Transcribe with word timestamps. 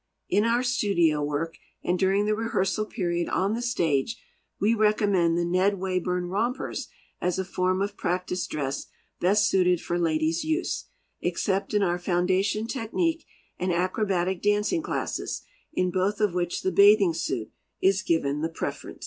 In 0.29 0.45
our 0.45 0.63
studio 0.63 1.21
work 1.21 1.57
and 1.83 1.99
during 1.99 2.25
the 2.25 2.33
rehearsal 2.33 2.85
period 2.87 3.29
on 3.29 3.53
the 3.53 3.61
stage 3.61 4.19
we 4.59 4.73
recommend 4.73 5.37
the 5.37 5.45
Ned 5.45 5.75
Wayburn 5.75 6.27
rompers 6.27 6.87
as 7.21 7.37
a 7.37 7.45
form 7.45 7.83
of 7.83 7.97
practice 7.97 8.47
dress 8.47 8.87
best 9.19 9.47
suited 9.47 9.79
for 9.79 9.99
ladies' 9.99 10.43
use, 10.43 10.85
except 11.21 11.75
in 11.75 11.83
our 11.83 11.99
foundation 11.99 12.65
technique 12.65 13.27
and 13.59 13.71
acrobatic 13.71 14.41
dancing 14.41 14.81
classes, 14.81 15.43
in 15.71 15.91
both 15.91 16.19
of 16.19 16.33
which 16.33 16.63
the 16.63 16.71
bathing 16.71 17.13
suit 17.13 17.51
is 17.79 18.01
given 18.01 18.41
the 18.41 18.49
preference. 18.49 18.99